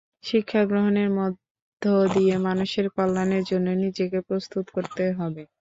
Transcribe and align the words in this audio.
শিক্ষা 0.23 0.61
গ্রহণের 0.65 1.09
মধ্য 1.17 1.83
দিয়ে 2.15 2.35
মানুষের 2.47 2.85
কল্যাণের 2.95 3.43
জন্য 3.43 3.67
নিজেকে 3.83 4.19
প্রস্তুত 4.27 4.65
করতে 4.75 5.03
হবে। 5.19 5.43